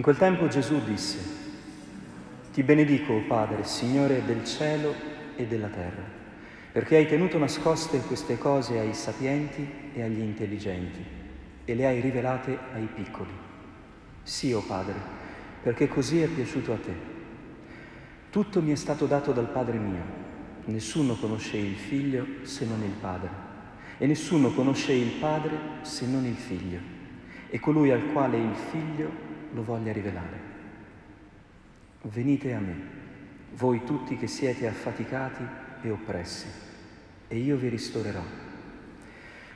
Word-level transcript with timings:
In 0.00 0.06
quel 0.06 0.16
tempo 0.16 0.48
Gesù 0.48 0.82
disse, 0.82 1.18
Ti 2.54 2.62
benedico, 2.62 3.20
Padre, 3.28 3.64
Signore 3.64 4.24
del 4.24 4.46
cielo 4.46 4.94
e 5.36 5.46
della 5.46 5.66
terra, 5.66 6.02
perché 6.72 6.96
hai 6.96 7.06
tenuto 7.06 7.36
nascoste 7.36 8.00
queste 8.00 8.38
cose 8.38 8.78
ai 8.78 8.94
sapienti 8.94 9.90
e 9.92 10.02
agli 10.02 10.20
intelligenti 10.20 11.04
e 11.66 11.74
le 11.74 11.86
hai 11.86 12.00
rivelate 12.00 12.58
ai 12.72 12.86
piccoli. 12.86 13.30
Sì, 14.22 14.54
o 14.54 14.62
Padre, 14.62 14.94
perché 15.62 15.86
così 15.86 16.22
è 16.22 16.28
piaciuto 16.28 16.72
a 16.72 16.78
te. 16.78 16.94
Tutto 18.30 18.62
mi 18.62 18.72
è 18.72 18.76
stato 18.76 19.04
dato 19.04 19.32
dal 19.32 19.50
Padre 19.50 19.76
mio, 19.76 20.02
nessuno 20.64 21.14
conosce 21.16 21.58
il 21.58 21.76
Figlio 21.76 22.26
se 22.40 22.64
non 22.64 22.82
il 22.82 22.96
Padre, 22.98 23.28
e 23.98 24.06
nessuno 24.06 24.50
conosce 24.52 24.94
il 24.94 25.18
Padre 25.20 25.58
se 25.82 26.06
non 26.06 26.24
il 26.24 26.36
Figlio, 26.36 26.78
e 27.50 27.60
colui 27.60 27.90
al 27.90 28.10
quale 28.12 28.38
il 28.38 28.54
Figlio 28.54 29.28
lo 29.52 29.62
voglia 29.62 29.92
rivelare. 29.92 30.38
Venite 32.02 32.54
a 32.54 32.60
me, 32.60 32.76
voi 33.54 33.84
tutti 33.84 34.16
che 34.16 34.26
siete 34.26 34.66
affaticati 34.66 35.44
e 35.82 35.90
oppressi, 35.90 36.46
e 37.28 37.36
io 37.36 37.56
vi 37.56 37.68
ristorerò. 37.68 38.22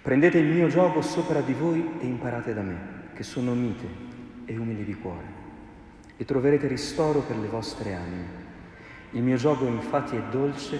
Prendete 0.02 0.38
il 0.38 0.52
mio 0.52 0.68
gioco 0.68 1.00
sopra 1.00 1.40
di 1.40 1.54
voi 1.54 1.98
e 2.00 2.06
imparate 2.06 2.52
da 2.52 2.60
me, 2.60 2.78
che 3.14 3.22
sono 3.22 3.54
mite 3.54 3.86
e 4.44 4.56
umili 4.58 4.84
di 4.84 4.94
cuore, 4.94 5.26
e 6.16 6.24
troverete 6.24 6.66
ristoro 6.66 7.20
per 7.20 7.38
le 7.38 7.48
vostre 7.48 7.94
anime. 7.94 8.42
Il 9.12 9.22
mio 9.22 9.36
gioco 9.36 9.66
infatti 9.66 10.16
è 10.16 10.22
dolce 10.30 10.78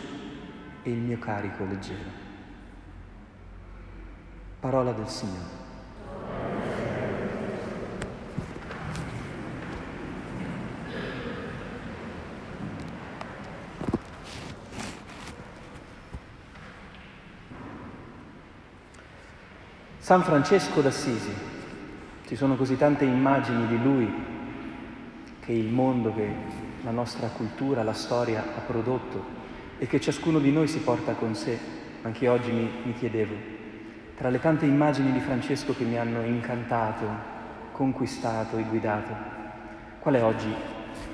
e 0.83 0.91
il 0.91 0.99
mio 0.99 1.19
carico 1.19 1.65
leggero. 1.65 2.23
Parola 4.61 4.93
del 4.93 5.09
Signore. 5.09 5.64
San 20.05 20.23
Francesco 20.23 20.83
d'Assisi, 20.83 21.33
ci 22.27 22.37
sono 22.37 22.57
così 22.57 22.77
tante 22.77 23.07
immagini 23.07 23.67
di 23.67 23.83
lui 23.83 24.07
che 25.41 25.53
il 25.53 25.73
mondo, 25.73 26.13
che 26.15 26.29
la 26.83 26.91
nostra 26.91 27.29
cultura, 27.29 27.83
la 27.83 27.95
storia 27.95 28.45
ha 28.55 28.61
prodotto 28.61 29.25
e 29.79 29.87
che 29.87 30.03
ciascuno 30.03 30.41
di 30.41 30.53
noi 30.53 30.69
si 30.69 30.81
porta 30.81 31.15
con 31.15 31.35
sé. 31.35 31.59
Anche 32.03 32.29
oggi 32.29 32.53
mi, 32.53 32.71
mi 32.85 32.93
chiedevo, 32.93 33.35
tra 34.15 34.29
le 34.29 34.41
tante 34.41 34.67
immagini 34.67 35.11
di 35.11 35.21
Francesco 35.21 35.75
che 35.75 35.85
mi 35.85 35.97
hanno 35.97 36.23
incantato, 36.23 37.07
conquistato 37.73 38.59
e 38.59 38.65
guidato, 38.65 39.17
qual 40.01 40.17
è 40.17 40.23
oggi 40.23 40.53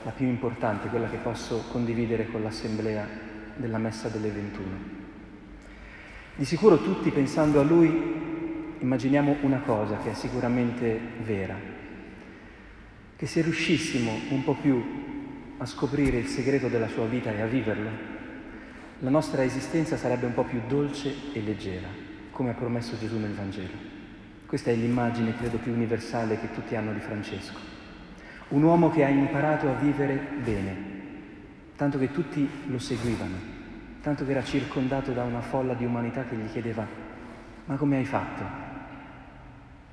la 0.02 0.10
più 0.10 0.26
importante, 0.26 0.88
quella 0.88 1.08
che 1.08 1.18
posso 1.18 1.62
condividere 1.70 2.26
con 2.26 2.42
l'assemblea 2.42 3.06
della 3.54 3.78
messa 3.78 4.08
delle 4.08 4.30
21? 4.30 4.68
Di 6.34 6.44
sicuro 6.44 6.78
tutti 6.82 7.10
pensando 7.10 7.60
a 7.60 7.62
lui 7.62 8.29
immaginiamo 8.80 9.36
una 9.42 9.60
cosa 9.60 9.98
che 9.98 10.10
è 10.10 10.14
sicuramente 10.14 10.98
vera, 11.22 11.54
che 13.16 13.26
se 13.26 13.42
riuscissimo 13.42 14.10
un 14.30 14.42
po' 14.42 14.54
più 14.54 14.82
a 15.58 15.66
scoprire 15.66 16.16
il 16.16 16.26
segreto 16.26 16.68
della 16.68 16.88
sua 16.88 17.06
vita 17.06 17.30
e 17.30 17.42
a 17.42 17.46
viverlo, 17.46 17.90
la 19.00 19.10
nostra 19.10 19.44
esistenza 19.44 19.96
sarebbe 19.98 20.26
un 20.26 20.32
po' 20.32 20.44
più 20.44 20.60
dolce 20.66 21.14
e 21.32 21.42
leggera, 21.42 21.88
come 22.30 22.50
ha 22.50 22.54
promesso 22.54 22.98
Gesù 22.98 23.18
nel 23.18 23.34
Vangelo. 23.34 23.88
Questa 24.46 24.70
è 24.70 24.74
l'immagine, 24.74 25.36
credo, 25.36 25.58
più 25.58 25.72
universale 25.72 26.40
che 26.40 26.50
tutti 26.52 26.74
hanno 26.74 26.92
di 26.92 27.00
Francesco. 27.00 27.58
Un 28.48 28.62
uomo 28.62 28.90
che 28.90 29.04
ha 29.04 29.08
imparato 29.08 29.68
a 29.68 29.74
vivere 29.74 30.18
bene, 30.42 30.76
tanto 31.76 31.98
che 31.98 32.10
tutti 32.10 32.48
lo 32.66 32.78
seguivano, 32.78 33.36
tanto 34.00 34.24
che 34.24 34.30
era 34.30 34.42
circondato 34.42 35.12
da 35.12 35.24
una 35.24 35.40
folla 35.42 35.74
di 35.74 35.84
umanità 35.84 36.24
che 36.24 36.36
gli 36.36 36.50
chiedeva, 36.50 36.86
ma 37.66 37.76
come 37.76 37.98
hai 37.98 38.04
fatto? 38.06 38.69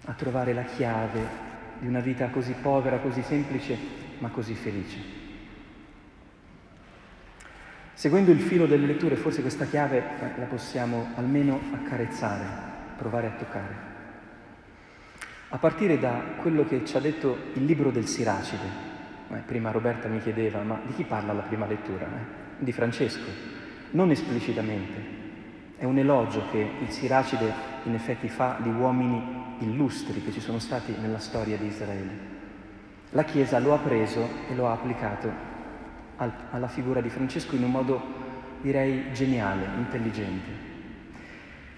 A 0.07 0.13
trovare 0.13 0.53
la 0.53 0.63
chiave 0.63 1.45
di 1.79 1.87
una 1.87 1.99
vita 1.99 2.29
così 2.29 2.53
povera, 2.61 2.99
così 2.99 3.21
semplice, 3.21 3.77
ma 4.19 4.29
così 4.29 4.55
felice. 4.55 5.25
Seguendo 7.93 8.31
il 8.31 8.39
filo 8.39 8.67
delle 8.67 8.85
letture, 8.85 9.15
forse 9.15 9.41
questa 9.41 9.65
chiave 9.65 10.03
la 10.37 10.45
possiamo 10.45 11.07
almeno 11.15 11.59
accarezzare, 11.73 12.45
provare 12.95 13.27
a 13.27 13.31
toccare. 13.31 13.75
A 15.49 15.57
partire 15.57 15.99
da 15.99 16.21
quello 16.41 16.65
che 16.65 16.85
ci 16.85 16.95
ha 16.95 16.99
detto 16.99 17.37
il 17.53 17.65
libro 17.65 17.89
del 17.91 18.05
Siracide. 18.05 18.85
Eh, 19.29 19.37
prima 19.45 19.71
Roberta 19.71 20.07
mi 20.07 20.19
chiedeva, 20.19 20.61
ma 20.61 20.79
di 20.85 20.93
chi 20.93 21.03
parla 21.03 21.33
la 21.33 21.41
prima 21.41 21.65
lettura? 21.65 22.05
Eh? 22.05 22.63
Di 22.63 22.71
Francesco, 22.71 23.29
non 23.91 24.11
esplicitamente. 24.11 25.15
È 25.77 25.83
un 25.83 25.97
elogio 25.97 26.49
che 26.49 26.69
il 26.79 26.89
Siracide 26.89 27.51
in 27.83 27.93
effetti 27.93 28.29
fa 28.29 28.57
di 28.61 28.69
uomini 28.69 29.36
illustri 29.59 30.23
che 30.23 30.31
ci 30.31 30.39
sono 30.39 30.59
stati 30.59 30.93
nella 30.99 31.19
storia 31.19 31.57
di 31.57 31.67
Israele. 31.67 32.35
La 33.11 33.23
Chiesa 33.23 33.59
lo 33.59 33.73
ha 33.73 33.77
preso 33.77 34.27
e 34.49 34.55
lo 34.55 34.67
ha 34.67 34.73
applicato 34.73 35.31
al, 36.17 36.31
alla 36.51 36.67
figura 36.67 37.01
di 37.01 37.09
Francesco 37.09 37.55
in 37.55 37.63
un 37.63 37.71
modo, 37.71 38.01
direi, 38.61 39.11
geniale, 39.13 39.65
intelligente. 39.77 40.65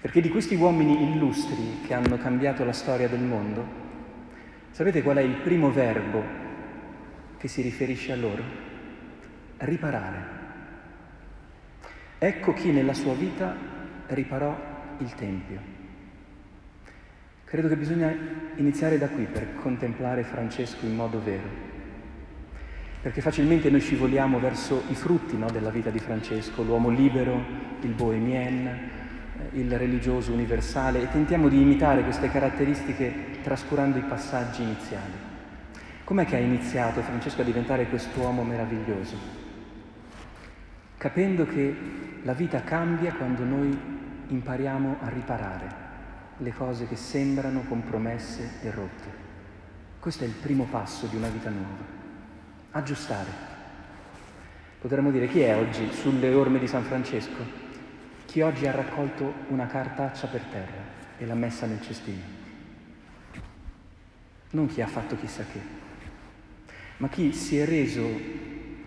Perché 0.00 0.20
di 0.20 0.30
questi 0.30 0.54
uomini 0.54 1.12
illustri 1.12 1.80
che 1.86 1.94
hanno 1.94 2.16
cambiato 2.16 2.64
la 2.64 2.72
storia 2.72 3.08
del 3.08 3.20
mondo, 3.20 3.64
sapete 4.70 5.02
qual 5.02 5.18
è 5.18 5.22
il 5.22 5.36
primo 5.36 5.70
verbo 5.70 6.22
che 7.36 7.48
si 7.48 7.62
riferisce 7.62 8.12
a 8.12 8.16
loro? 8.16 8.42
Riparare. 9.58 10.38
Ecco 12.18 12.52
chi 12.54 12.70
nella 12.70 12.94
sua 12.94 13.14
vita 13.14 13.54
riparò 14.08 14.54
il 14.98 15.14
Tempio. 15.14 15.79
Credo 17.50 17.66
che 17.66 17.74
bisogna 17.74 18.16
iniziare 18.54 18.96
da 18.96 19.08
qui 19.08 19.24
per 19.24 19.56
contemplare 19.56 20.22
Francesco 20.22 20.86
in 20.86 20.94
modo 20.94 21.20
vero, 21.20 21.48
perché 23.02 23.20
facilmente 23.20 23.68
noi 23.70 23.80
scivoliamo 23.80 24.38
verso 24.38 24.84
i 24.88 24.94
frutti 24.94 25.36
no, 25.36 25.50
della 25.50 25.70
vita 25.70 25.90
di 25.90 25.98
Francesco, 25.98 26.62
l'uomo 26.62 26.90
libero, 26.90 27.42
il 27.80 27.90
bohemien, 27.90 28.66
eh, 28.68 29.58
il 29.58 29.76
religioso 29.76 30.32
universale 30.32 31.02
e 31.02 31.10
tentiamo 31.10 31.48
di 31.48 31.60
imitare 31.60 32.04
queste 32.04 32.30
caratteristiche 32.30 33.40
trascurando 33.42 33.98
i 33.98 34.02
passaggi 34.02 34.62
iniziali. 34.62 35.14
Com'è 36.04 36.24
che 36.26 36.36
ha 36.36 36.38
iniziato 36.38 37.02
Francesco 37.02 37.40
a 37.40 37.44
diventare 37.44 37.88
quest'uomo 37.88 38.44
meraviglioso? 38.44 39.16
Capendo 40.96 41.46
che 41.46 41.76
la 42.22 42.32
vita 42.32 42.62
cambia 42.62 43.12
quando 43.12 43.42
noi 43.42 43.76
impariamo 44.28 44.98
a 45.00 45.08
riparare 45.08 45.89
le 46.42 46.52
cose 46.54 46.86
che 46.86 46.96
sembrano 46.96 47.62
compromesse 47.68 48.60
e 48.62 48.70
rotte. 48.70 49.28
Questo 49.98 50.24
è 50.24 50.26
il 50.26 50.32
primo 50.32 50.64
passo 50.64 51.06
di 51.06 51.16
una 51.16 51.28
vita 51.28 51.50
nuova. 51.50 51.84
Aggiustare. 52.70 53.48
Potremmo 54.80 55.10
dire 55.10 55.28
chi 55.28 55.40
è 55.40 55.54
oggi 55.54 55.92
sulle 55.92 56.32
orme 56.32 56.58
di 56.58 56.66
San 56.66 56.82
Francesco? 56.82 57.68
Chi 58.24 58.40
oggi 58.40 58.66
ha 58.66 58.72
raccolto 58.72 59.34
una 59.48 59.66
cartaccia 59.66 60.28
per 60.28 60.40
terra 60.44 60.82
e 61.18 61.26
l'ha 61.26 61.34
messa 61.34 61.66
nel 61.66 61.82
cestino. 61.82 62.38
Non 64.52 64.66
chi 64.66 64.80
ha 64.80 64.86
fatto 64.86 65.16
chissà 65.16 65.44
che, 65.44 65.60
ma 66.96 67.08
chi 67.08 67.32
si 67.34 67.58
è 67.58 67.66
reso 67.66 68.02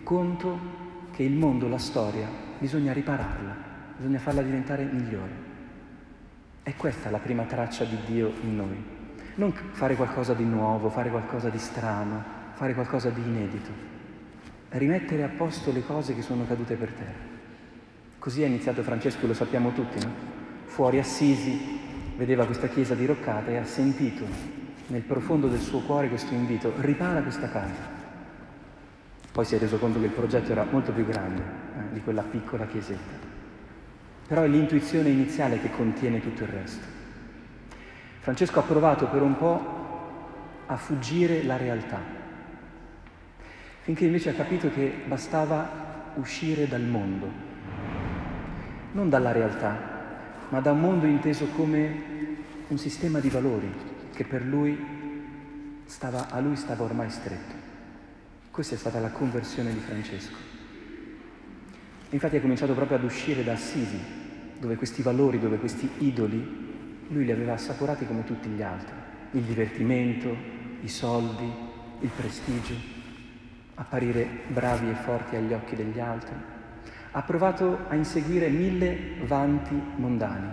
conto 0.02 0.82
che 1.12 1.22
il 1.22 1.34
mondo, 1.34 1.68
la 1.68 1.78
storia, 1.78 2.28
bisogna 2.58 2.92
ripararla, 2.92 3.56
bisogna 3.96 4.18
farla 4.18 4.42
diventare 4.42 4.84
migliore. 4.84 5.52
È 6.64 6.74
questa 6.76 7.10
la 7.10 7.18
prima 7.18 7.42
traccia 7.42 7.84
di 7.84 7.98
Dio 8.06 8.32
in 8.40 8.56
noi. 8.56 8.82
Non 9.34 9.52
fare 9.72 9.96
qualcosa 9.96 10.32
di 10.32 10.44
nuovo, 10.44 10.88
fare 10.88 11.10
qualcosa 11.10 11.50
di 11.50 11.58
strano, 11.58 12.24
fare 12.54 12.72
qualcosa 12.72 13.10
di 13.10 13.20
inedito. 13.20 13.70
Rimettere 14.70 15.24
a 15.24 15.28
posto 15.28 15.72
le 15.72 15.84
cose 15.84 16.14
che 16.14 16.22
sono 16.22 16.46
cadute 16.46 16.76
per 16.76 16.90
terra. 16.92 17.32
Così 18.18 18.44
è 18.44 18.46
iniziato 18.46 18.82
Francesco, 18.82 19.26
lo 19.26 19.34
sappiamo 19.34 19.72
tutti, 19.74 20.02
no? 20.02 20.10
Fuori 20.64 20.98
Assisi 20.98 21.80
vedeva 22.16 22.46
questa 22.46 22.68
chiesa 22.68 22.94
diroccata 22.94 23.50
e 23.50 23.58
ha 23.58 23.66
sentito 23.66 24.24
nel 24.86 25.02
profondo 25.02 25.48
del 25.48 25.60
suo 25.60 25.80
cuore 25.80 26.08
questo 26.08 26.32
invito, 26.32 26.72
ripara 26.78 27.20
questa 27.20 27.50
casa. 27.50 27.92
Poi 29.30 29.44
si 29.44 29.54
è 29.54 29.58
reso 29.58 29.76
conto 29.76 30.00
che 30.00 30.06
il 30.06 30.12
progetto 30.12 30.50
era 30.50 30.64
molto 30.64 30.92
più 30.92 31.04
grande 31.04 31.42
eh, 31.42 31.92
di 31.92 32.00
quella 32.00 32.22
piccola 32.22 32.66
chiesetta 32.66 33.23
però 34.26 34.42
è 34.42 34.48
l'intuizione 34.48 35.08
iniziale 35.08 35.60
che 35.60 35.70
contiene 35.70 36.20
tutto 36.20 36.44
il 36.44 36.48
resto. 36.48 36.86
Francesco 38.20 38.58
ha 38.58 38.62
provato 38.62 39.06
per 39.08 39.22
un 39.22 39.36
po' 39.36 39.82
a 40.66 40.76
fuggire 40.76 41.42
la 41.42 41.56
realtà, 41.56 42.00
finché 43.82 44.06
invece 44.06 44.30
ha 44.30 44.34
capito 44.34 44.70
che 44.70 45.02
bastava 45.06 46.12
uscire 46.14 46.66
dal 46.66 46.82
mondo, 46.82 47.30
non 48.92 49.10
dalla 49.10 49.32
realtà, 49.32 49.92
ma 50.48 50.60
da 50.60 50.72
un 50.72 50.80
mondo 50.80 51.06
inteso 51.06 51.48
come 51.48 52.12
un 52.68 52.78
sistema 52.78 53.18
di 53.18 53.28
valori 53.28 53.70
che 54.14 54.24
per 54.24 54.42
lui 54.42 55.02
stava, 55.84 56.30
a 56.30 56.40
lui 56.40 56.56
stava 56.56 56.84
ormai 56.84 57.10
stretto. 57.10 57.54
Questa 58.50 58.74
è 58.74 58.78
stata 58.78 59.00
la 59.00 59.10
conversione 59.10 59.72
di 59.72 59.80
Francesco. 59.80 60.53
Infatti 62.14 62.36
ha 62.36 62.40
cominciato 62.40 62.74
proprio 62.74 62.96
ad 62.96 63.02
uscire 63.02 63.42
da 63.42 63.54
Assisi, 63.54 63.98
dove 64.60 64.76
questi 64.76 65.02
valori, 65.02 65.40
dove 65.40 65.56
questi 65.56 65.90
idoli, 65.98 67.06
lui 67.08 67.24
li 67.24 67.32
aveva 67.32 67.54
assaporati 67.54 68.06
come 68.06 68.22
tutti 68.22 68.48
gli 68.48 68.62
altri. 68.62 68.94
Il 69.32 69.42
divertimento, 69.42 70.32
i 70.80 70.88
soldi, 70.88 71.52
il 71.98 72.10
prestigio, 72.14 72.74
apparire 73.74 74.28
bravi 74.46 74.90
e 74.90 74.94
forti 74.94 75.34
agli 75.34 75.52
occhi 75.52 75.74
degli 75.74 75.98
altri. 75.98 76.36
Ha 77.10 77.22
provato 77.22 77.80
a 77.88 77.96
inseguire 77.96 78.48
mille 78.48 79.16
vanti 79.26 79.74
mondani, 79.96 80.48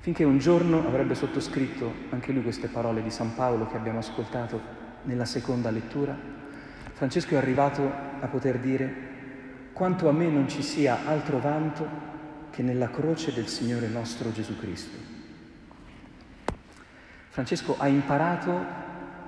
finché 0.00 0.24
un 0.24 0.36
giorno 0.36 0.86
avrebbe 0.86 1.14
sottoscritto 1.14 1.90
anche 2.10 2.32
lui 2.32 2.42
queste 2.42 2.68
parole 2.68 3.02
di 3.02 3.10
San 3.10 3.34
Paolo 3.34 3.66
che 3.68 3.76
abbiamo 3.78 4.00
ascoltato 4.00 4.60
nella 5.04 5.24
seconda 5.24 5.70
lettura, 5.70 6.14
Francesco 6.92 7.34
è 7.34 7.36
arrivato 7.36 7.90
a 8.20 8.26
poter 8.26 8.58
dire 8.58 9.05
quanto 9.76 10.08
a 10.08 10.12
me 10.12 10.26
non 10.26 10.48
ci 10.48 10.62
sia 10.62 11.04
altro 11.04 11.38
vanto 11.38 11.86
che 12.48 12.62
nella 12.62 12.88
croce 12.88 13.34
del 13.34 13.46
Signore 13.46 13.88
nostro 13.88 14.32
Gesù 14.32 14.56
Cristo. 14.56 14.96
Francesco 17.28 17.76
ha 17.78 17.86
imparato 17.86 18.64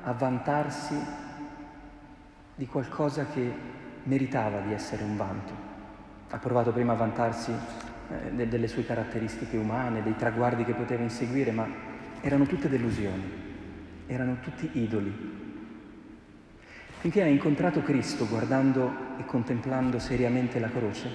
a 0.03 0.11
vantarsi 0.13 0.95
di 2.55 2.67
qualcosa 2.67 3.27
che 3.27 3.53
meritava 4.05 4.61
di 4.61 4.73
essere 4.73 5.05
un 5.05 5.19
vanto. 5.19 5.53
Ha 6.31 6.39
provato 6.39 6.73
prima 6.73 6.95
a 6.95 6.97
vantarsi 6.97 7.53
eh, 7.53 8.47
delle 8.47 8.69
sue 8.69 8.87
caratteristiche 8.87 9.59
umane, 9.59 10.03
dei 10.03 10.17
traguardi 10.17 10.65
che 10.65 10.73
poteva 10.73 11.03
inseguire, 11.03 11.51
ma 11.51 11.69
erano 12.23 12.47
tutte 12.47 12.71
delusioni, 12.71 13.31
erano 14.07 14.39
tutti 14.41 14.71
idoli. 14.73 15.48
Finché 17.01 17.23
ha 17.23 17.27
incontrato 17.27 17.81
Cristo 17.83 18.27
guardando 18.27 19.17
e 19.19 19.25
contemplando 19.25 20.01
seriamente 20.01 20.59
la 20.59 20.69
croce 20.69 21.09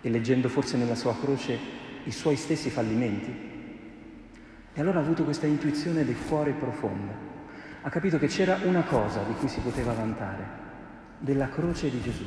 e 0.00 0.10
leggendo 0.10 0.48
forse 0.48 0.76
nella 0.76 0.96
sua 0.96 1.16
croce 1.16 1.56
i 2.04 2.10
suoi 2.10 2.36
stessi 2.36 2.68
fallimenti, 2.70 3.54
e 4.72 4.80
allora 4.80 4.98
ha 4.98 5.02
avuto 5.02 5.24
questa 5.24 5.46
intuizione 5.46 6.04
del 6.04 6.16
cuore 6.28 6.52
profonda. 6.52 7.12
Ha 7.82 7.88
capito 7.88 8.18
che 8.18 8.26
c'era 8.26 8.58
una 8.64 8.82
cosa 8.82 9.22
di 9.22 9.34
cui 9.34 9.48
si 9.48 9.60
poteva 9.60 9.92
vantare, 9.92 10.44
della 11.18 11.48
croce 11.48 11.88
di 11.88 12.00
Gesù. 12.02 12.24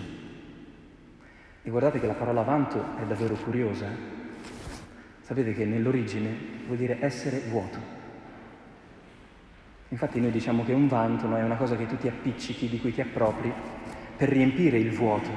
E 1.61 1.69
guardate 1.69 1.99
che 1.99 2.07
la 2.07 2.13
parola 2.13 2.41
vanto 2.41 2.97
è 2.97 3.05
davvero 3.05 3.35
curiosa. 3.35 3.85
Eh? 3.85 3.95
Sapete 5.21 5.53
che 5.53 5.65
nell'origine 5.65 6.35
vuol 6.65 6.77
dire 6.77 6.97
essere 7.01 7.41
vuoto. 7.49 7.98
Infatti 9.89 10.19
noi 10.19 10.31
diciamo 10.31 10.63
che 10.63 10.73
un 10.73 10.87
vanto 10.87 11.35
è 11.35 11.43
una 11.43 11.55
cosa 11.55 11.75
che 11.75 11.87
tu 11.87 11.97
ti 11.97 12.07
appiccichi, 12.07 12.69
di 12.69 12.79
cui 12.79 12.93
ti 12.93 13.01
appropri, 13.01 13.51
per 14.15 14.29
riempire 14.29 14.77
il 14.77 14.91
vuoto, 14.91 15.29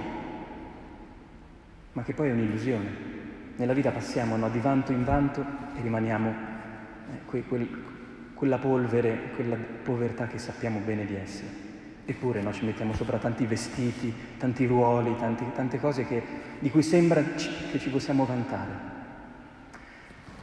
ma 1.92 2.02
che 2.02 2.12
poi 2.12 2.28
è 2.28 2.32
un'illusione. 2.32 3.10
Nella 3.56 3.72
vita 3.72 3.90
passiamo 3.90 4.36
no, 4.36 4.50
di 4.50 4.58
vanto 4.58 4.92
in 4.92 5.04
vanto 5.04 5.40
e 5.74 5.80
rimaniamo 5.80 6.30
eh, 6.30 7.24
que, 7.24 7.44
quel, 7.44 7.68
quella 8.34 8.58
polvere, 8.58 9.30
quella 9.34 9.56
povertà 9.56 10.26
che 10.26 10.38
sappiamo 10.38 10.80
bene 10.80 11.06
di 11.06 11.14
essere. 11.14 11.60
Eppure 12.04 12.42
no, 12.42 12.52
ci 12.52 12.64
mettiamo 12.66 12.92
sopra 12.92 13.18
tanti 13.18 13.46
vestiti, 13.46 14.12
tanti 14.36 14.66
ruoli, 14.66 15.16
tanti, 15.16 15.44
tante 15.54 15.78
cose 15.78 16.04
che, 16.06 16.22
di 16.58 16.68
cui 16.70 16.82
sembra 16.82 17.22
che 17.22 17.78
ci 17.78 17.88
possiamo 17.88 18.26
vantare. 18.26 19.00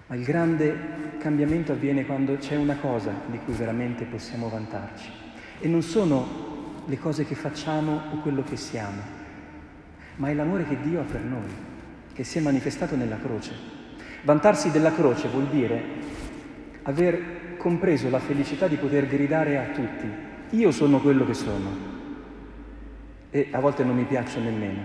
Ma 0.10 0.16
il 0.16 0.24
grande 0.24 1.18
cambiamento 1.20 1.74
avviene 1.74 2.04
quando 2.04 2.36
c'è 2.38 2.56
una 2.56 2.78
cosa 2.78 3.12
di 3.28 3.38
cui 3.46 3.54
veramente 3.54 4.06
possiamo 4.06 4.50
vantarci. 4.50 5.12
E 5.60 5.68
non 5.68 5.84
sono 5.84 6.82
le 6.86 6.98
cose 6.98 7.26
che 7.26 7.36
facciamo 7.36 8.02
o 8.12 8.18
quello 8.22 8.42
che 8.42 8.58
siamo, 8.58 9.02
ma 10.16 10.30
è 10.30 10.34
l'amore 10.34 10.66
che 10.66 10.82
Dio 10.82 11.02
ha 11.02 11.04
per 11.04 11.22
noi, 11.22 11.50
che 12.12 12.24
si 12.24 12.40
è 12.40 12.42
manifestato 12.42 12.96
nella 12.96 13.20
croce. 13.20 13.54
Vantarsi 14.24 14.72
della 14.72 14.92
croce 14.92 15.28
vuol 15.28 15.46
dire 15.46 15.84
aver 16.82 17.58
compreso 17.58 18.10
la 18.10 18.18
felicità 18.18 18.68
di 18.68 18.78
poter 18.78 19.06
gridare 19.06 19.60
a 19.60 19.66
tutti 19.74 20.28
io 20.52 20.72
sono 20.72 21.00
quello 21.00 21.26
che 21.26 21.36
sono 21.36 21.70
e 23.30 23.50
a 23.52 23.60
volte 23.60 23.84
non 23.84 23.96
mi 23.96 24.06
piaccio 24.06 24.40
nemmeno, 24.40 24.82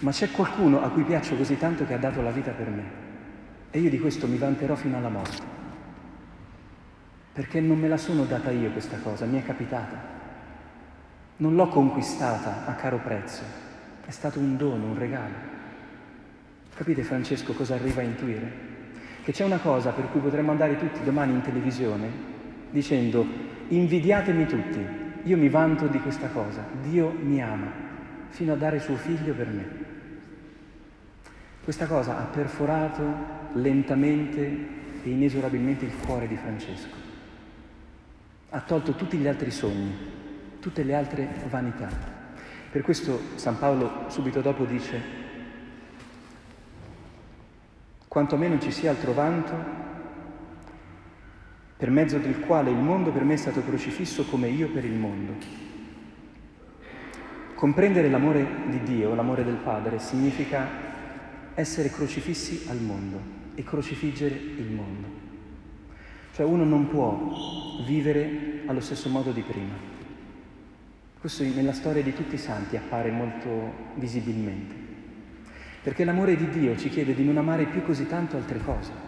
ma 0.00 0.10
c'è 0.10 0.30
qualcuno 0.30 0.82
a 0.82 0.90
cui 0.90 1.04
piaccio 1.04 1.34
così 1.36 1.56
tanto 1.56 1.86
che 1.86 1.94
ha 1.94 1.98
dato 1.98 2.20
la 2.20 2.30
vita 2.30 2.50
per 2.50 2.68
me 2.68 3.05
e 3.76 3.80
io 3.80 3.90
di 3.90 4.00
questo 4.00 4.26
mi 4.26 4.38
vanterò 4.38 4.74
fino 4.74 4.96
alla 4.96 5.10
morte, 5.10 5.42
perché 7.34 7.60
non 7.60 7.78
me 7.78 7.88
la 7.88 7.98
sono 7.98 8.24
data 8.24 8.50
io 8.50 8.70
questa 8.70 8.96
cosa, 9.00 9.26
mi 9.26 9.38
è 9.38 9.44
capitata, 9.44 10.00
non 11.36 11.54
l'ho 11.54 11.68
conquistata 11.68 12.64
a 12.64 12.72
caro 12.72 12.96
prezzo, 13.04 13.42
è 14.06 14.10
stato 14.10 14.38
un 14.38 14.56
dono, 14.56 14.86
un 14.86 14.98
regalo. 14.98 15.34
Capite 16.74 17.02
Francesco 17.02 17.52
cosa 17.52 17.74
arriva 17.74 18.00
a 18.00 18.04
intuire? 18.04 18.50
Che 19.22 19.32
c'è 19.32 19.44
una 19.44 19.58
cosa 19.58 19.90
per 19.90 20.08
cui 20.10 20.20
potremmo 20.20 20.52
andare 20.52 20.78
tutti 20.78 21.04
domani 21.04 21.34
in 21.34 21.42
televisione 21.42 22.10
dicendo 22.70 23.26
invidiatemi 23.68 24.46
tutti, 24.46 24.86
io 25.24 25.36
mi 25.36 25.50
vanto 25.50 25.86
di 25.86 26.00
questa 26.00 26.28
cosa, 26.28 26.64
Dio 26.80 27.10
mi 27.10 27.42
ama, 27.42 27.70
fino 28.30 28.54
a 28.54 28.56
dare 28.56 28.78
suo 28.78 28.96
figlio 28.96 29.34
per 29.34 29.48
me. 29.48 29.84
Questa 31.62 31.86
cosa 31.86 32.16
ha 32.16 32.24
perforato 32.24 33.44
lentamente 33.56 34.74
e 35.02 35.10
inesorabilmente 35.10 35.84
il 35.84 35.96
cuore 35.96 36.26
di 36.26 36.36
Francesco. 36.36 37.04
Ha 38.50 38.60
tolto 38.60 38.94
tutti 38.94 39.16
gli 39.16 39.26
altri 39.26 39.50
sogni, 39.50 39.94
tutte 40.60 40.82
le 40.82 40.94
altre 40.94 41.28
vanità. 41.48 41.88
Per 42.70 42.82
questo 42.82 43.20
San 43.36 43.58
Paolo 43.58 44.08
subito 44.08 44.40
dopo 44.40 44.64
dice, 44.64 45.00
quanto 48.08 48.36
meno 48.36 48.58
ci 48.58 48.70
sia 48.70 48.90
altro 48.90 49.12
vanto 49.12 49.84
per 51.76 51.90
mezzo 51.90 52.18
del 52.18 52.40
quale 52.40 52.70
il 52.70 52.76
mondo 52.76 53.12
per 53.12 53.24
me 53.24 53.34
è 53.34 53.36
stato 53.36 53.62
crocifisso 53.62 54.24
come 54.24 54.48
io 54.48 54.70
per 54.70 54.84
il 54.84 54.94
mondo. 54.94 55.34
Comprendere 57.54 58.10
l'amore 58.10 58.46
di 58.68 58.82
Dio, 58.82 59.14
l'amore 59.14 59.44
del 59.44 59.56
Padre, 59.56 59.98
significa 59.98 60.66
essere 61.54 61.90
crocifissi 61.90 62.66
al 62.68 62.80
mondo 62.80 63.35
e 63.56 63.64
crocifiggere 63.64 64.36
il 64.36 64.70
mondo. 64.70 65.08
Cioè 66.32 66.46
uno 66.46 66.62
non 66.62 66.86
può 66.88 67.82
vivere 67.84 68.62
allo 68.66 68.80
stesso 68.80 69.08
modo 69.08 69.32
di 69.32 69.40
prima. 69.40 69.74
Questo 71.18 71.42
nella 71.42 71.72
storia 71.72 72.04
di 72.04 72.14
tutti 72.14 72.36
i 72.36 72.38
santi 72.38 72.76
appare 72.76 73.10
molto 73.10 73.72
visibilmente. 73.94 74.74
Perché 75.82 76.04
l'amore 76.04 76.36
di 76.36 76.48
Dio 76.50 76.76
ci 76.76 76.88
chiede 76.88 77.14
di 77.14 77.24
non 77.24 77.36
amare 77.36 77.64
più 77.64 77.82
così 77.82 78.06
tanto 78.06 78.36
altre 78.36 78.60
cose 78.60 79.06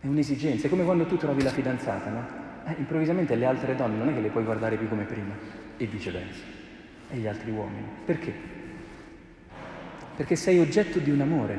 è 0.00 0.06
un'esigenza, 0.06 0.66
è 0.66 0.70
come 0.70 0.84
quando 0.84 1.06
tu 1.06 1.16
trovi 1.16 1.42
la 1.42 1.50
fidanzata, 1.50 2.10
no? 2.10 2.26
Eh, 2.66 2.74
improvvisamente 2.78 3.34
le 3.34 3.46
altre 3.46 3.74
donne 3.74 3.96
non 3.96 4.08
è 4.08 4.14
che 4.14 4.20
le 4.20 4.28
puoi 4.28 4.44
guardare 4.44 4.76
più 4.76 4.88
come 4.88 5.04
prima, 5.04 5.34
e 5.76 5.86
viceversa, 5.86 6.44
e 7.10 7.16
gli 7.16 7.26
altri 7.26 7.50
uomini. 7.50 7.86
Perché? 8.04 8.32
Perché 10.14 10.36
sei 10.36 10.58
oggetto 10.58 11.00
di 11.00 11.10
un 11.10 11.20
amore 11.20 11.58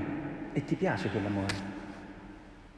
e 0.54 0.66
ti 0.66 0.76
piace 0.76 1.10
quell'amore. 1.10 1.78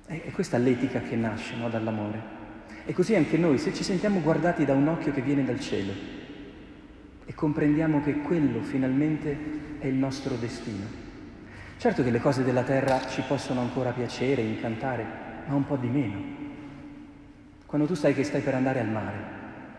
E, 0.07 0.31
questa 0.31 0.57
è 0.57 0.59
l'etica 0.59 0.99
che 1.01 1.15
nasce 1.15 1.55
no, 1.55 1.69
dall'amore. 1.69 2.39
E 2.85 2.93
così 2.93 3.15
anche 3.15 3.37
noi, 3.37 3.57
se 3.57 3.73
ci 3.73 3.83
sentiamo 3.83 4.21
guardati 4.21 4.65
da 4.65 4.73
un 4.73 4.87
occhio 4.87 5.11
che 5.11 5.21
viene 5.21 5.45
dal 5.45 5.59
cielo 5.59 5.93
e 7.25 7.33
comprendiamo 7.33 8.01
che 8.01 8.17
quello 8.17 8.61
finalmente 8.61 9.37
è 9.79 9.87
il 9.87 9.95
nostro 9.95 10.35
destino. 10.35 10.85
Certo 11.77 12.03
che 12.03 12.11
le 12.11 12.19
cose 12.19 12.43
della 12.43 12.63
terra 12.63 13.07
ci 13.07 13.23
possono 13.27 13.61
ancora 13.61 13.91
piacere, 13.91 14.41
incantare, 14.41 15.05
ma 15.47 15.55
un 15.55 15.65
po' 15.65 15.77
di 15.77 15.87
meno. 15.87 16.39
Quando 17.65 17.87
tu 17.87 17.93
sai 17.93 18.13
che 18.13 18.23
stai 18.23 18.41
per 18.41 18.55
andare 18.55 18.81
al 18.81 18.89
mare, 18.89 19.17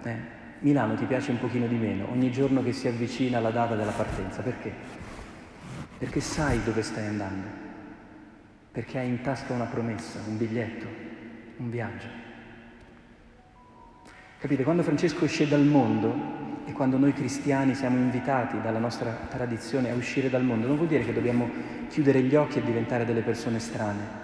eh, 0.03 0.17
Milano 0.61 0.95
ti 0.95 1.05
piace 1.05 1.31
un 1.31 1.39
pochino 1.39 1.67
di 1.67 1.77
meno, 1.77 2.11
ogni 2.11 2.31
giorno 2.31 2.63
che 2.63 2.73
si 2.73 2.89
avvicina 2.89 3.39
la 3.39 3.51
data 3.51 3.75
della 3.75 3.91
partenza, 3.91 4.43
perché? 4.43 4.73
Perché 5.99 6.21
sai 6.21 6.63
dove 6.65 6.83
stai 6.83 7.07
andando, 7.07 7.47
perché 8.73 8.99
hai 8.99 9.09
in 9.09 9.21
tasca 9.21 9.53
una 9.53 9.67
promessa, 9.67 10.19
un 10.27 10.39
biglietto, 10.39 10.87
un 11.59 11.71
viaggio. 11.71 12.09
Capite? 14.39 14.65
Quando 14.65 14.83
Francesco 14.83 15.27
esce 15.27 15.47
dal 15.47 15.65
mondo 15.65 16.41
e 16.65 16.73
quando 16.73 16.97
noi 16.97 17.13
cristiani 17.13 17.75
siamo 17.75 17.99
invitati 17.99 18.61
dalla 18.61 18.79
nostra 18.79 19.11
tradizione 19.29 19.91
a 19.91 19.95
uscire 19.95 20.31
dal 20.31 20.43
mondo, 20.43 20.67
non 20.67 20.77
vuol 20.77 20.89
dire 20.89 21.05
che 21.05 21.13
dobbiamo 21.13 21.49
chiudere 21.89 22.23
gli 22.23 22.35
occhi 22.35 22.59
e 22.59 22.65
diventare 22.65 23.05
delle 23.05 23.21
persone 23.21 23.61
strane. 23.61 24.21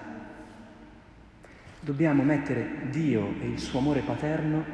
Dobbiamo 1.81 2.23
mettere 2.23 2.89
Dio 2.91 3.35
e 3.41 3.47
il 3.47 3.59
suo 3.59 3.79
amore 3.79 4.01
paterno 4.01 4.65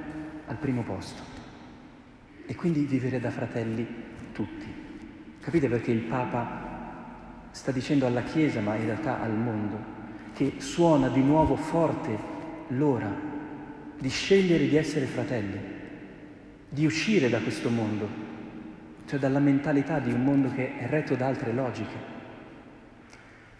al 0.46 0.56
primo 0.56 0.82
posto 0.82 1.22
e 2.46 2.54
quindi 2.54 2.84
vivere 2.84 3.20
da 3.20 3.30
fratelli 3.30 3.86
tutti. 4.32 4.82
Capite 5.40 5.68
perché 5.68 5.90
il 5.90 6.02
Papa 6.02 6.63
sta 7.54 7.70
dicendo 7.70 8.04
alla 8.04 8.24
Chiesa, 8.24 8.60
ma 8.60 8.74
in 8.74 8.86
realtà 8.86 9.22
al 9.22 9.32
mondo, 9.32 9.78
che 10.34 10.54
suona 10.56 11.08
di 11.08 11.22
nuovo 11.22 11.54
forte 11.54 12.18
l'ora 12.68 13.14
di 13.96 14.08
scegliere 14.08 14.66
di 14.66 14.76
essere 14.76 15.06
fratelli, 15.06 15.60
di 16.68 16.84
uscire 16.84 17.28
da 17.28 17.38
questo 17.38 17.70
mondo, 17.70 18.08
cioè 19.06 19.20
dalla 19.20 19.38
mentalità 19.38 20.00
di 20.00 20.12
un 20.12 20.24
mondo 20.24 20.52
che 20.52 20.78
è 20.78 20.88
retto 20.88 21.14
da 21.14 21.28
altre 21.28 21.52
logiche. 21.52 22.12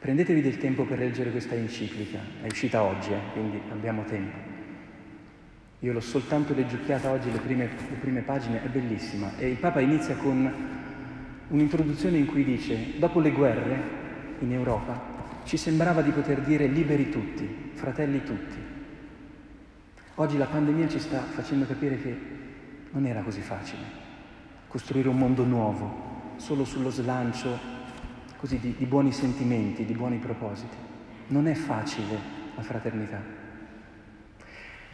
Prendetevi 0.00 0.42
del 0.42 0.58
tempo 0.58 0.84
per 0.84 0.98
leggere 0.98 1.30
questa 1.30 1.54
enciclica, 1.54 2.18
è 2.42 2.46
uscita 2.46 2.82
oggi, 2.82 3.12
eh, 3.12 3.20
quindi 3.32 3.60
abbiamo 3.70 4.02
tempo. 4.04 4.36
Io 5.78 5.92
l'ho 5.92 6.00
soltanto 6.00 6.52
leggiucchiata 6.52 7.12
oggi, 7.12 7.30
le 7.30 7.38
prime, 7.38 7.66
le 7.66 7.96
prime 8.00 8.22
pagine, 8.22 8.64
è 8.64 8.66
bellissima. 8.66 9.30
E 9.38 9.50
il 9.50 9.56
Papa 9.56 9.78
inizia 9.78 10.16
con 10.16 10.52
un'introduzione 11.48 12.18
in 12.18 12.26
cui 12.26 12.44
dice, 12.44 12.98
dopo 12.98 13.20
le 13.20 13.32
guerre 13.32 13.82
in 14.40 14.52
Europa, 14.52 15.12
ci 15.44 15.56
sembrava 15.56 16.02
di 16.02 16.10
poter 16.10 16.40
dire 16.40 16.66
liberi 16.66 17.10
tutti, 17.10 17.70
fratelli 17.74 18.22
tutti. 18.22 18.56
Oggi 20.16 20.38
la 20.38 20.46
pandemia 20.46 20.88
ci 20.88 20.98
sta 20.98 21.20
facendo 21.20 21.66
capire 21.66 22.00
che 22.00 22.16
non 22.90 23.04
era 23.06 23.22
così 23.22 23.40
facile 23.40 24.02
costruire 24.74 25.08
un 25.08 25.18
mondo 25.18 25.44
nuovo 25.44 26.32
solo 26.34 26.64
sullo 26.64 26.90
slancio 26.90 27.56
così 28.36 28.58
di, 28.58 28.74
di 28.76 28.86
buoni 28.86 29.12
sentimenti, 29.12 29.84
di 29.84 29.94
buoni 29.94 30.16
propositi. 30.16 30.74
Non 31.28 31.46
è 31.46 31.54
facile 31.54 32.18
la 32.56 32.62
fraternità, 32.62 33.22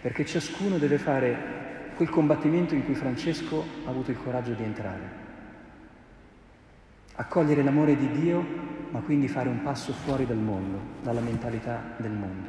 perché 0.02 0.26
ciascuno 0.26 0.76
deve 0.76 0.98
fare 0.98 1.92
quel 1.96 2.10
combattimento 2.10 2.74
in 2.74 2.84
cui 2.84 2.94
Francesco 2.94 3.64
ha 3.86 3.88
avuto 3.88 4.10
il 4.10 4.18
coraggio 4.22 4.52
di 4.52 4.64
entrare. 4.64 5.28
Accogliere 7.20 7.62
l'amore 7.62 7.96
di 7.96 8.10
Dio, 8.12 8.42
ma 8.92 9.00
quindi 9.00 9.28
fare 9.28 9.50
un 9.50 9.60
passo 9.62 9.92
fuori 9.92 10.24
dal 10.24 10.38
mondo, 10.38 10.78
dalla 11.02 11.20
mentalità 11.20 11.78
del 11.98 12.12
mondo. 12.12 12.48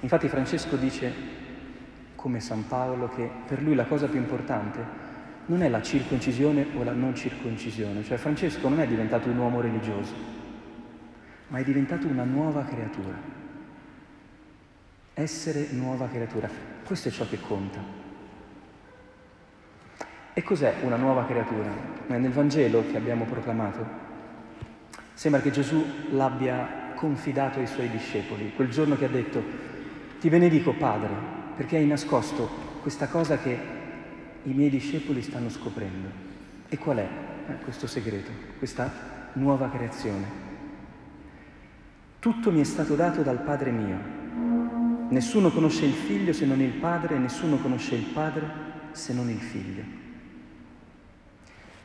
Infatti 0.00 0.26
Francesco 0.26 0.74
dice, 0.74 1.12
come 2.16 2.40
San 2.40 2.66
Paolo, 2.66 3.08
che 3.10 3.30
per 3.46 3.62
lui 3.62 3.76
la 3.76 3.84
cosa 3.84 4.08
più 4.08 4.18
importante 4.18 5.04
non 5.46 5.62
è 5.62 5.68
la 5.68 5.80
circoncisione 5.80 6.66
o 6.74 6.82
la 6.82 6.90
non 6.90 7.14
circoncisione, 7.14 8.02
cioè 8.02 8.16
Francesco 8.16 8.68
non 8.68 8.80
è 8.80 8.88
diventato 8.88 9.28
un 9.28 9.38
uomo 9.38 9.60
religioso, 9.60 10.14
ma 11.46 11.58
è 11.58 11.62
diventato 11.62 12.08
una 12.08 12.24
nuova 12.24 12.64
creatura. 12.64 13.16
Essere 15.14 15.68
nuova 15.70 16.08
creatura, 16.08 16.50
questo 16.84 17.06
è 17.06 17.12
ciò 17.12 17.24
che 17.28 17.38
conta. 17.38 18.05
E 20.38 20.42
cos'è 20.42 20.74
una 20.82 20.96
nuova 20.96 21.24
creatura? 21.24 21.70
Nel 22.08 22.30
Vangelo 22.30 22.84
che 22.90 22.98
abbiamo 22.98 23.24
proclamato, 23.24 23.86
sembra 25.14 25.40
che 25.40 25.50
Gesù 25.50 25.82
l'abbia 26.10 26.92
confidato 26.94 27.58
ai 27.58 27.66
suoi 27.66 27.88
discepoli, 27.88 28.52
quel 28.54 28.68
giorno 28.68 28.98
che 28.98 29.06
ha 29.06 29.08
detto 29.08 29.42
ti 30.20 30.28
benedico 30.28 30.74
Padre, 30.74 31.08
perché 31.56 31.78
hai 31.78 31.86
nascosto 31.86 32.50
questa 32.82 33.08
cosa 33.08 33.38
che 33.38 33.58
i 34.42 34.52
miei 34.52 34.68
discepoli 34.68 35.22
stanno 35.22 35.48
scoprendo. 35.48 36.08
E 36.68 36.76
qual 36.76 36.98
è 36.98 37.08
eh, 37.48 37.54
questo 37.64 37.86
segreto, 37.86 38.30
questa 38.58 38.92
nuova 39.32 39.70
creazione? 39.70 40.24
Tutto 42.18 42.52
mi 42.52 42.60
è 42.60 42.64
stato 42.64 42.94
dato 42.94 43.22
dal 43.22 43.40
Padre 43.40 43.70
mio. 43.70 43.98
Nessuno 45.08 45.50
conosce 45.50 45.86
il 45.86 45.94
figlio 45.94 46.34
se 46.34 46.44
non 46.44 46.60
il 46.60 46.72
Padre, 46.72 47.16
nessuno 47.16 47.56
conosce 47.56 47.94
il 47.94 48.04
Padre 48.12 48.46
se 48.92 49.14
non 49.14 49.30
il 49.30 49.40
figlio. 49.40 50.04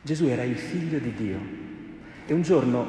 Gesù 0.02 0.26
era 0.26 0.42
il 0.42 0.56
figlio 0.56 0.98
di 0.98 1.14
Dio 1.14 1.38
e 2.26 2.32
un 2.32 2.42
giorno 2.42 2.84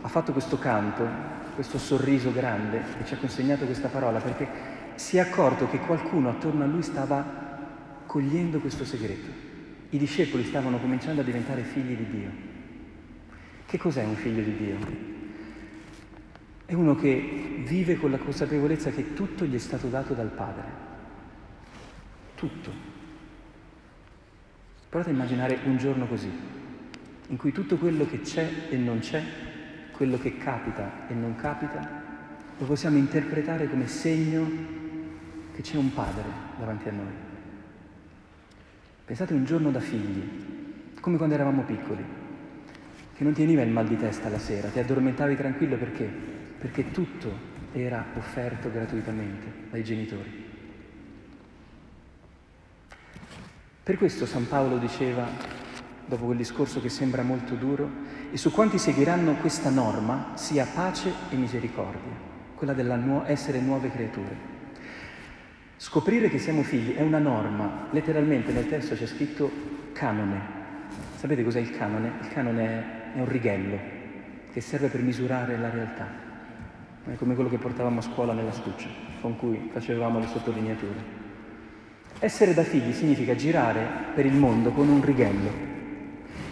ha 0.00 0.08
fatto 0.08 0.32
questo 0.32 0.58
canto, 0.58 1.06
questo 1.54 1.78
sorriso 1.78 2.32
grande 2.32 2.82
e 3.00 3.04
ci 3.04 3.14
ha 3.14 3.18
consegnato 3.18 3.64
questa 3.64 3.86
parola 3.86 4.18
perché 4.18 4.48
si 4.96 5.18
è 5.18 5.20
accorto 5.20 5.68
che 5.68 5.78
qualcuno 5.78 6.30
attorno 6.30 6.64
a 6.64 6.66
lui 6.66 6.82
stava 6.82 7.46
cogliendo 8.06 8.58
questo 8.58 8.84
segreto. 8.84 9.30
I 9.90 9.98
discepoli 9.98 10.44
stavano 10.44 10.80
cominciando 10.80 11.20
a 11.20 11.24
diventare 11.24 11.62
figli 11.62 11.94
di 11.94 12.10
Dio. 12.10 12.30
Che 13.64 13.78
cos'è 13.78 14.02
un 14.02 14.16
figlio 14.16 14.42
di 14.42 14.56
Dio? 14.56 14.76
È 16.66 16.74
uno 16.74 16.96
che 16.96 17.62
vive 17.64 17.96
con 17.96 18.10
la 18.10 18.18
consapevolezza 18.18 18.90
che 18.90 19.14
tutto 19.14 19.44
gli 19.44 19.54
è 19.54 19.58
stato 19.58 19.86
dato 19.86 20.12
dal 20.12 20.30
Padre. 20.30 20.64
Tutto. 22.34 22.97
Provate 24.88 25.10
a 25.10 25.14
immaginare 25.14 25.58
un 25.64 25.76
giorno 25.76 26.06
così, 26.06 26.30
in 27.26 27.36
cui 27.36 27.52
tutto 27.52 27.76
quello 27.76 28.06
che 28.06 28.22
c'è 28.22 28.48
e 28.70 28.76
non 28.78 29.00
c'è, 29.00 29.22
quello 29.92 30.16
che 30.16 30.38
capita 30.38 31.06
e 31.08 31.12
non 31.14 31.36
capita, 31.36 31.86
lo 32.56 32.64
possiamo 32.64 32.96
interpretare 32.96 33.68
come 33.68 33.86
segno 33.86 34.50
che 35.54 35.60
c'è 35.60 35.76
un 35.76 35.92
padre 35.92 36.24
davanti 36.58 36.88
a 36.88 36.92
noi. 36.92 37.12
Pensate 39.04 39.34
un 39.34 39.44
giorno 39.44 39.70
da 39.70 39.80
figli, 39.80 40.94
come 41.00 41.18
quando 41.18 41.34
eravamo 41.34 41.64
piccoli, 41.64 42.04
che 43.14 43.24
non 43.24 43.34
ti 43.34 43.42
veniva 43.42 43.60
il 43.60 43.70
mal 43.70 43.86
di 43.86 43.96
testa 43.98 44.30
la 44.30 44.38
sera, 44.38 44.68
ti 44.68 44.78
addormentavi 44.78 45.36
tranquillo 45.36 45.76
perché? 45.76 46.10
Perché 46.58 46.90
tutto 46.92 47.30
era 47.72 48.06
offerto 48.14 48.70
gratuitamente 48.70 49.46
dai 49.70 49.84
genitori. 49.84 50.47
Per 53.88 53.96
questo 53.96 54.26
San 54.26 54.46
Paolo 54.46 54.76
diceva, 54.76 55.26
dopo 56.04 56.26
quel 56.26 56.36
discorso 56.36 56.78
che 56.78 56.90
sembra 56.90 57.22
molto 57.22 57.54
duro, 57.54 57.88
e 58.30 58.36
su 58.36 58.50
quanti 58.50 58.76
seguiranno 58.76 59.36
questa 59.36 59.70
norma 59.70 60.32
sia 60.34 60.66
pace 60.66 61.10
e 61.30 61.36
misericordia, 61.36 62.12
quella 62.54 62.74
dell'essere 62.74 63.60
nuove 63.60 63.90
creature. 63.90 64.36
Scoprire 65.78 66.28
che 66.28 66.38
siamo 66.38 66.62
figli 66.64 66.96
è 66.96 67.00
una 67.00 67.16
norma, 67.16 67.86
letteralmente 67.90 68.52
nel 68.52 68.68
testo 68.68 68.94
c'è 68.94 69.06
scritto 69.06 69.50
canone. 69.94 70.38
Sapete 71.14 71.42
cos'è 71.42 71.60
il 71.60 71.74
canone? 71.74 72.12
Il 72.20 72.28
canone 72.28 72.66
è, 72.66 73.16
è 73.16 73.20
un 73.20 73.26
righello 73.26 73.78
che 74.52 74.60
serve 74.60 74.88
per 74.88 75.00
misurare 75.00 75.56
la 75.56 75.70
realtà. 75.70 76.06
È 77.06 77.14
come 77.14 77.34
quello 77.34 77.48
che 77.48 77.56
portavamo 77.56 78.00
a 78.00 78.02
scuola 78.02 78.34
nella 78.34 78.52
stuccia, 78.52 78.88
con 79.22 79.38
cui 79.38 79.70
facevamo 79.72 80.18
le 80.18 80.26
sottolineature. 80.26 81.27
Essere 82.20 82.52
da 82.52 82.64
figli 82.64 82.92
significa 82.92 83.36
girare 83.36 83.86
per 84.14 84.26
il 84.26 84.34
mondo 84.34 84.72
con 84.72 84.88
un 84.88 85.04
righello 85.04 85.66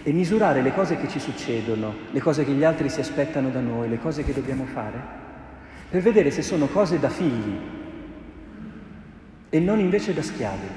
e 0.05 0.13
misurare 0.13 0.63
le 0.63 0.73
cose 0.73 0.97
che 0.97 1.09
ci 1.09 1.19
succedono, 1.19 1.93
le 2.13 2.21
cose 2.21 2.45
che 2.45 2.53
gli 2.53 2.63
altri 2.63 2.89
si 2.89 3.01
aspettano 3.01 3.51
da 3.51 3.59
noi, 3.59 3.89
le 3.89 3.99
cose 3.99 4.23
che 4.23 4.33
dobbiamo 4.33 4.65
fare, 4.65 4.97
per 5.91 6.01
vedere 6.03 6.31
se 6.31 6.43
sono 6.43 6.67
cose 6.67 7.01
da 7.01 7.09
figli 7.09 7.59
e 9.49 9.59
non 9.59 9.81
invece 9.81 10.15
da 10.15 10.23
schiavi. 10.23 10.69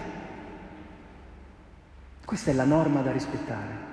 Questa 2.25 2.49
è 2.49 2.53
la 2.55 2.65
norma 2.65 3.01
da 3.01 3.11
rispettare. 3.11 3.87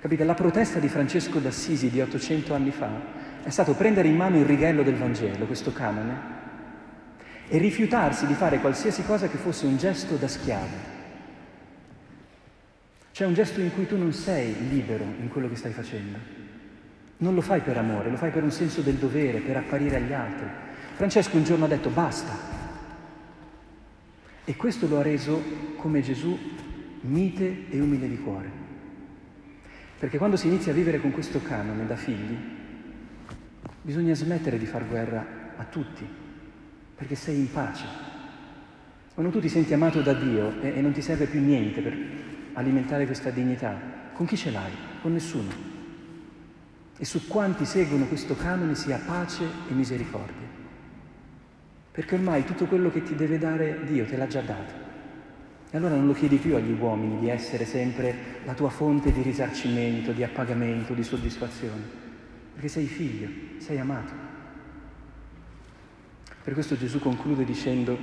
Capite? 0.00 0.22
La 0.22 0.34
protesta 0.34 0.78
di 0.78 0.88
Francesco 0.88 1.40
d'Assisi 1.40 1.90
di 1.90 2.00
800 2.00 2.54
anni 2.54 2.70
fa 2.70 2.90
è 3.42 3.50
stato 3.50 3.74
prendere 3.74 4.06
in 4.06 4.14
mano 4.14 4.36
il 4.36 4.44
righello 4.44 4.84
del 4.84 4.94
Vangelo, 4.94 5.46
questo 5.46 5.72
canone, 5.72 6.41
e 7.48 7.58
rifiutarsi 7.58 8.26
di 8.26 8.34
fare 8.34 8.60
qualsiasi 8.60 9.04
cosa 9.04 9.28
che 9.28 9.36
fosse 9.36 9.66
un 9.66 9.76
gesto 9.76 10.16
da 10.16 10.28
schiavo. 10.28 10.90
Cioè 13.12 13.26
un 13.26 13.34
gesto 13.34 13.60
in 13.60 13.72
cui 13.74 13.86
tu 13.86 13.98
non 13.98 14.12
sei 14.12 14.68
libero 14.68 15.04
in 15.20 15.28
quello 15.28 15.48
che 15.48 15.56
stai 15.56 15.72
facendo. 15.72 16.18
Non 17.18 17.34
lo 17.34 17.40
fai 17.40 17.60
per 17.60 17.76
amore, 17.76 18.10
lo 18.10 18.16
fai 18.16 18.30
per 18.30 18.42
un 18.42 18.50
senso 18.50 18.80
del 18.80 18.94
dovere, 18.94 19.40
per 19.40 19.56
apparire 19.56 19.96
agli 19.96 20.12
altri. 20.12 20.46
Francesco 20.94 21.36
un 21.36 21.44
giorno 21.44 21.66
ha 21.66 21.68
detto 21.68 21.90
basta, 21.90 22.60
e 24.44 24.56
questo 24.56 24.88
lo 24.88 24.98
ha 24.98 25.02
reso 25.02 25.40
come 25.76 26.02
Gesù 26.02 26.36
mite 27.02 27.66
e 27.70 27.80
umile 27.80 28.08
di 28.08 28.18
cuore. 28.18 28.50
Perché 29.98 30.18
quando 30.18 30.36
si 30.36 30.48
inizia 30.48 30.72
a 30.72 30.74
vivere 30.74 31.00
con 31.00 31.12
questo 31.12 31.40
canone 31.40 31.86
da 31.86 31.94
figli, 31.94 32.36
bisogna 33.82 34.14
smettere 34.14 34.58
di 34.58 34.66
far 34.66 34.86
guerra 34.86 35.54
a 35.56 35.64
tutti, 35.64 36.04
perché 37.02 37.16
sei 37.16 37.36
in 37.36 37.50
pace. 37.50 37.84
Quando 39.12 39.32
tu 39.32 39.40
ti 39.40 39.48
senti 39.48 39.74
amato 39.74 40.02
da 40.02 40.12
Dio 40.12 40.60
e, 40.60 40.74
e 40.76 40.80
non 40.80 40.92
ti 40.92 41.02
serve 41.02 41.26
più 41.26 41.40
niente 41.40 41.80
per 41.80 41.98
alimentare 42.52 43.06
questa 43.06 43.30
dignità, 43.30 43.76
con 44.12 44.24
chi 44.24 44.36
ce 44.36 44.52
l'hai? 44.52 44.70
Con 45.00 45.12
nessuno. 45.12 45.50
E 46.96 47.04
su 47.04 47.26
quanti 47.26 47.64
seguono 47.64 48.04
questo 48.04 48.36
canone 48.36 48.76
sia 48.76 49.00
pace 49.04 49.42
e 49.68 49.72
misericordia 49.72 50.60
perché 51.90 52.14
ormai 52.14 52.44
tutto 52.44 52.66
quello 52.66 52.90
che 52.90 53.02
ti 53.02 53.16
deve 53.16 53.36
dare 53.36 53.80
Dio 53.84 54.06
te 54.06 54.16
l'ha 54.16 54.28
già 54.28 54.40
dato. 54.40 54.72
E 55.70 55.76
allora 55.76 55.96
non 55.96 56.06
lo 56.06 56.14
chiedi 56.14 56.36
più 56.36 56.54
agli 56.54 56.72
uomini 56.72 57.18
di 57.18 57.28
essere 57.28 57.64
sempre 57.64 58.14
la 58.44 58.54
tua 58.54 58.70
fonte 58.70 59.12
di 59.12 59.22
risarcimento, 59.22 60.12
di 60.12 60.22
appagamento, 60.22 60.94
di 60.94 61.02
soddisfazione, 61.02 61.82
perché 62.54 62.68
sei 62.68 62.86
figlio, 62.86 63.28
sei 63.58 63.78
amato. 63.78 64.31
Per 66.42 66.54
questo 66.54 66.76
Gesù 66.76 66.98
conclude 66.98 67.44
dicendo, 67.44 67.96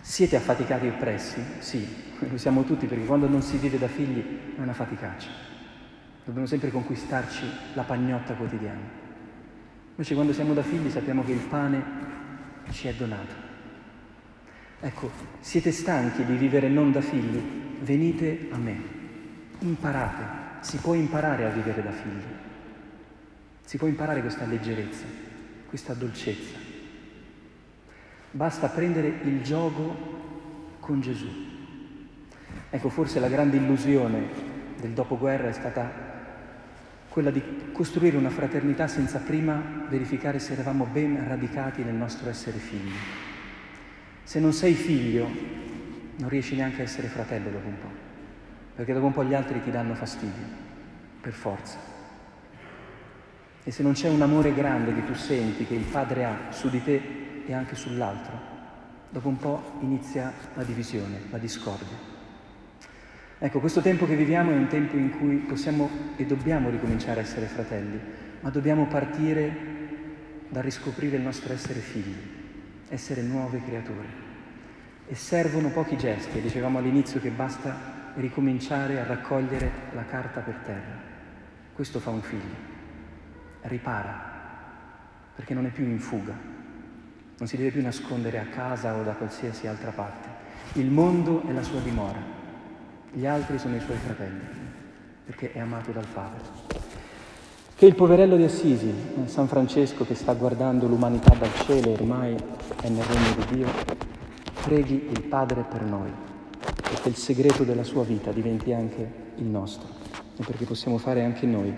siete 0.00 0.34
affaticati 0.34 0.86
e 0.86 0.90
oppressi? 0.90 1.40
Sì, 1.60 1.86
lo 2.18 2.36
siamo 2.36 2.64
tutti 2.64 2.86
perché 2.86 3.04
quando 3.04 3.28
non 3.28 3.40
si 3.40 3.56
vive 3.56 3.78
da 3.78 3.86
figli 3.86 4.22
è 4.56 4.60
una 4.60 4.72
faticaccia. 4.72 5.28
Dobbiamo 6.24 6.48
sempre 6.48 6.72
conquistarci 6.72 7.44
la 7.74 7.82
pagnotta 7.82 8.34
quotidiana. 8.34 8.80
Invece 9.90 10.14
quando 10.14 10.32
siamo 10.32 10.52
da 10.52 10.62
figli 10.62 10.90
sappiamo 10.90 11.22
che 11.22 11.32
il 11.32 11.46
pane 11.46 11.84
ci 12.72 12.88
è 12.88 12.94
donato. 12.94 13.34
Ecco, 14.80 15.10
siete 15.38 15.70
stanchi 15.70 16.24
di 16.24 16.34
vivere 16.36 16.68
non 16.68 16.90
da 16.90 17.00
figli? 17.00 17.40
Venite 17.82 18.48
a 18.50 18.56
me, 18.56 18.82
imparate, 19.60 20.24
si 20.60 20.78
può 20.78 20.94
imparare 20.94 21.44
a 21.44 21.50
vivere 21.50 21.82
da 21.82 21.92
figli, 21.92 22.22
si 23.64 23.76
può 23.76 23.86
imparare 23.86 24.20
questa 24.20 24.46
leggerezza, 24.46 25.04
questa 25.70 25.94
dolcezza. 25.94 26.58
Basta 28.32 28.68
prendere 28.68 29.20
il 29.22 29.40
gioco 29.42 29.96
con 30.80 31.00
Gesù. 31.00 31.28
Ecco, 32.68 32.88
forse 32.88 33.20
la 33.20 33.28
grande 33.28 33.56
illusione 33.56 34.28
del 34.80 34.90
dopoguerra 34.90 35.48
è 35.48 35.52
stata 35.52 36.08
quella 37.08 37.30
di 37.30 37.42
costruire 37.72 38.16
una 38.16 38.30
fraternità 38.30 38.88
senza 38.88 39.18
prima 39.18 39.86
verificare 39.88 40.40
se 40.40 40.54
eravamo 40.54 40.86
ben 40.86 41.24
radicati 41.26 41.84
nel 41.84 41.94
nostro 41.94 42.28
essere 42.28 42.58
figli. 42.58 42.92
Se 44.24 44.40
non 44.40 44.52
sei 44.52 44.74
figlio, 44.74 45.28
non 46.16 46.28
riesci 46.28 46.56
neanche 46.56 46.80
a 46.80 46.84
essere 46.84 47.06
fratello 47.06 47.50
dopo 47.50 47.66
un 47.68 47.78
po', 47.78 47.90
perché 48.74 48.92
dopo 48.92 49.06
un 49.06 49.12
po' 49.12 49.24
gli 49.24 49.34
altri 49.34 49.62
ti 49.62 49.70
danno 49.70 49.94
fastidio, 49.94 50.44
per 51.20 51.32
forza. 51.32 51.89
E 53.62 53.70
se 53.70 53.82
non 53.82 53.92
c'è 53.92 54.08
un 54.08 54.22
amore 54.22 54.54
grande 54.54 54.94
che 54.94 55.04
tu 55.04 55.14
senti, 55.14 55.66
che 55.66 55.74
il 55.74 55.84
Padre 55.84 56.24
ha 56.24 56.36
su 56.50 56.68
di 56.70 56.82
te 56.82 57.42
e 57.46 57.52
anche 57.52 57.74
sull'altro, 57.74 58.38
dopo 59.10 59.28
un 59.28 59.36
po' 59.36 59.62
inizia 59.80 60.32
la 60.54 60.62
divisione, 60.62 61.20
la 61.30 61.38
discordia. 61.38 62.08
Ecco, 63.38 63.60
questo 63.60 63.80
tempo 63.80 64.06
che 64.06 64.16
viviamo 64.16 64.50
è 64.50 64.56
un 64.56 64.66
tempo 64.66 64.96
in 64.96 65.18
cui 65.18 65.36
possiamo 65.36 65.88
e 66.16 66.26
dobbiamo 66.26 66.70
ricominciare 66.70 67.20
a 67.20 67.22
essere 67.22 67.46
fratelli, 67.46 67.98
ma 68.40 68.50
dobbiamo 68.50 68.86
partire 68.86 69.68
da 70.48 70.60
riscoprire 70.60 71.16
il 71.16 71.22
nostro 71.22 71.52
essere 71.52 71.80
figli 71.80 72.38
essere 72.90 73.22
nuove 73.22 73.62
creature. 73.62 74.28
E 75.06 75.14
servono 75.14 75.70
pochi 75.70 75.96
gesti, 75.96 76.40
dicevamo 76.40 76.78
all'inizio 76.78 77.20
che 77.20 77.30
basta 77.30 78.12
ricominciare 78.16 79.00
a 79.00 79.06
raccogliere 79.06 79.70
la 79.92 80.04
carta 80.04 80.40
per 80.40 80.54
terra. 80.64 81.08
Questo 81.72 81.98
fa 81.98 82.10
un 82.10 82.22
figlio. 82.22 82.69
Ripara, 83.62 84.38
perché 85.34 85.54
non 85.54 85.66
è 85.66 85.70
più 85.70 85.84
in 85.84 86.00
fuga, 86.00 86.32
non 87.38 87.48
si 87.48 87.56
deve 87.56 87.70
più 87.70 87.82
nascondere 87.82 88.38
a 88.38 88.46
casa 88.46 88.94
o 88.96 89.02
da 89.02 89.12
qualsiasi 89.12 89.66
altra 89.66 89.90
parte. 89.90 90.28
Il 90.74 90.90
mondo 90.90 91.46
è 91.46 91.52
la 91.52 91.62
sua 91.62 91.80
dimora, 91.80 92.22
gli 93.12 93.26
altri 93.26 93.58
sono 93.58 93.76
i 93.76 93.80
suoi 93.80 93.96
fratelli, 93.96 94.44
perché 95.24 95.52
è 95.52 95.58
amato 95.58 95.90
dal 95.90 96.06
Padre. 96.06 96.40
Che 97.74 97.86
il 97.86 97.94
poverello 97.94 98.36
di 98.36 98.44
Assisi, 98.44 98.92
San 99.24 99.48
Francesco 99.48 100.04
che 100.04 100.14
sta 100.14 100.34
guardando 100.34 100.86
l'umanità 100.86 101.34
dal 101.34 101.54
cielo, 101.64 101.92
ormai 101.92 102.34
è 102.82 102.88
nel 102.88 103.04
regno 103.04 103.34
di 103.34 103.56
Dio, 103.56 103.68
preghi 104.62 105.08
il 105.10 105.22
Padre 105.22 105.62
per 105.62 105.82
noi, 105.82 106.10
perché 106.58 107.08
il 107.08 107.16
segreto 107.16 107.64
della 107.64 107.84
sua 107.84 108.04
vita 108.04 108.32
diventi 108.32 108.72
anche 108.72 109.10
il 109.36 109.46
nostro 109.46 109.88
e 110.36 110.44
perché 110.44 110.64
possiamo 110.64 110.98
fare 110.98 111.24
anche 111.24 111.46
noi 111.46 111.74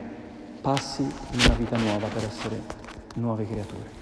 passi 0.63 1.03
in 1.03 1.41
una 1.41 1.55
vita 1.55 1.77
nuova 1.77 2.07
per 2.07 2.23
essere 2.23 2.63
nuove 3.15 3.45
creature. 3.47 4.02